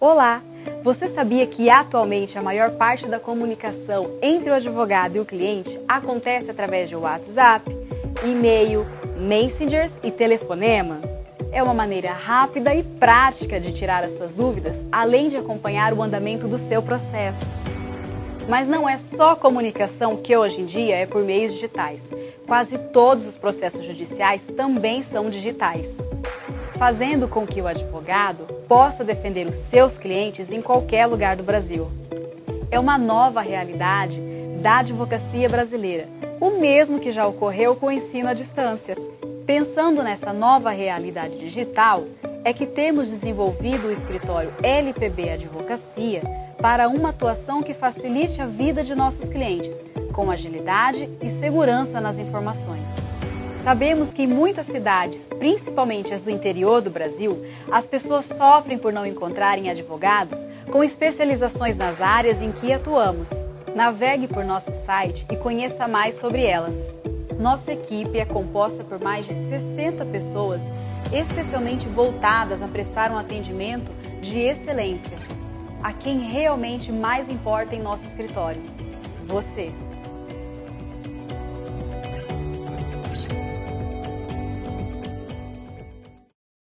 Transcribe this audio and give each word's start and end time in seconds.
Olá! 0.00 0.40
Você 0.84 1.08
sabia 1.08 1.44
que 1.44 1.68
atualmente 1.68 2.38
a 2.38 2.42
maior 2.42 2.70
parte 2.70 3.08
da 3.08 3.18
comunicação 3.18 4.12
entre 4.22 4.48
o 4.48 4.54
advogado 4.54 5.16
e 5.16 5.18
o 5.18 5.24
cliente 5.24 5.76
acontece 5.88 6.52
através 6.52 6.88
de 6.88 6.94
WhatsApp, 6.94 7.68
e-mail, 8.24 8.86
messengers 9.16 9.92
e 10.00 10.12
telefonema? 10.12 11.00
É 11.50 11.60
uma 11.64 11.74
maneira 11.74 12.12
rápida 12.12 12.72
e 12.76 12.84
prática 12.84 13.58
de 13.58 13.72
tirar 13.72 14.04
as 14.04 14.12
suas 14.12 14.34
dúvidas, 14.34 14.86
além 14.92 15.26
de 15.26 15.36
acompanhar 15.36 15.92
o 15.92 16.00
andamento 16.00 16.46
do 16.46 16.58
seu 16.58 16.80
processo. 16.80 17.44
Mas 18.48 18.68
não 18.68 18.88
é 18.88 18.96
só 19.16 19.34
comunicação 19.34 20.16
que 20.16 20.36
hoje 20.36 20.60
em 20.60 20.64
dia 20.64 20.94
é 20.94 21.06
por 21.06 21.24
meios 21.24 21.52
digitais. 21.52 22.08
Quase 22.46 22.78
todos 22.78 23.26
os 23.26 23.36
processos 23.36 23.84
judiciais 23.84 24.44
também 24.56 25.02
são 25.02 25.28
digitais 25.28 25.88
fazendo 26.78 27.26
com 27.26 27.44
que 27.44 27.60
o 27.60 27.66
advogado 27.66 28.44
possa 28.68 29.02
defender 29.02 29.46
os 29.48 29.56
seus 29.56 29.98
clientes 29.98 30.50
em 30.50 30.62
qualquer 30.62 31.06
lugar 31.06 31.34
do 31.34 31.42
Brasil. 31.42 31.90
É 32.70 32.78
uma 32.78 32.96
nova 32.96 33.40
realidade 33.40 34.20
da 34.62 34.78
advocacia 34.78 35.48
brasileira, 35.48 36.06
o 36.40 36.50
mesmo 36.60 37.00
que 37.00 37.10
já 37.10 37.26
ocorreu 37.26 37.74
com 37.74 37.86
o 37.86 37.92
ensino 37.92 38.28
à 38.28 38.32
distância. 38.32 38.96
Pensando 39.44 40.04
nessa 40.04 40.32
nova 40.32 40.70
realidade 40.70 41.36
digital, 41.38 42.04
é 42.44 42.52
que 42.52 42.66
temos 42.66 43.08
desenvolvido 43.08 43.88
o 43.88 43.92
escritório 43.92 44.54
LPB 44.62 45.30
Advocacia 45.30 46.22
para 46.60 46.88
uma 46.88 47.08
atuação 47.08 47.62
que 47.62 47.74
facilite 47.74 48.40
a 48.40 48.46
vida 48.46 48.84
de 48.84 48.94
nossos 48.94 49.28
clientes, 49.28 49.84
com 50.12 50.30
agilidade 50.30 51.08
e 51.22 51.28
segurança 51.28 52.00
nas 52.00 52.18
informações. 52.18 52.94
Sabemos 53.64 54.12
que 54.12 54.22
em 54.22 54.26
muitas 54.26 54.66
cidades, 54.66 55.28
principalmente 55.38 56.14
as 56.14 56.22
do 56.22 56.30
interior 56.30 56.80
do 56.80 56.90
Brasil, 56.90 57.44
as 57.70 57.86
pessoas 57.86 58.24
sofrem 58.24 58.78
por 58.78 58.92
não 58.92 59.06
encontrarem 59.06 59.68
advogados 59.70 60.38
com 60.70 60.82
especializações 60.82 61.76
nas 61.76 62.00
áreas 62.00 62.40
em 62.40 62.52
que 62.52 62.72
atuamos. 62.72 63.28
Navegue 63.74 64.26
por 64.26 64.44
nosso 64.44 64.72
site 64.84 65.26
e 65.30 65.36
conheça 65.36 65.86
mais 65.86 66.18
sobre 66.18 66.44
elas. 66.44 66.76
Nossa 67.38 67.72
equipe 67.72 68.18
é 68.18 68.24
composta 68.24 68.82
por 68.82 68.98
mais 68.98 69.26
de 69.26 69.34
60 69.34 70.04
pessoas 70.06 70.62
especialmente 71.12 71.88
voltadas 71.88 72.62
a 72.62 72.68
prestar 72.68 73.10
um 73.10 73.16
atendimento 73.16 73.92
de 74.20 74.38
excelência 74.38 75.16
a 75.82 75.92
quem 75.92 76.18
realmente 76.18 76.90
mais 76.90 77.28
importa 77.28 77.74
em 77.74 77.82
nosso 77.82 78.04
escritório: 78.04 78.62
você. 79.26 79.72